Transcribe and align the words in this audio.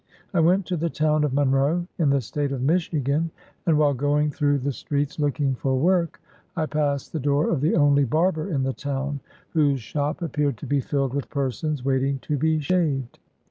I 0.33 0.39
went 0.39 0.65
to 0.65 0.77
the 0.77 0.89
town 0.89 1.23
of 1.23 1.31
Monroe, 1.31 1.85
in 1.99 2.09
the 2.09 2.21
State 2.21 2.51
of 2.51 2.63
Michigan, 2.63 3.29
and 3.67 3.77
while 3.77 3.93
going 3.93 4.31
through 4.31 4.57
the 4.57 4.71
streets, 4.71 5.19
looking 5.19 5.53
for 5.53 5.77
work, 5.77 6.19
I 6.57 6.65
passed 6.65 7.13
the 7.13 7.19
door 7.19 7.51
of 7.51 7.61
the 7.61 7.75
only 7.75 8.05
barber 8.05 8.49
in 8.51 8.63
the 8.63 8.73
town, 8.73 9.19
whose 9.51 9.79
shop 9.79 10.23
ap 10.23 10.31
peared 10.31 10.57
to 10.57 10.65
be 10.65 10.81
filled 10.81 11.13
with 11.13 11.29
persons 11.29 11.85
waiting 11.85 12.17
to 12.23 12.35
be 12.35 12.59
shaved. 12.59 13.19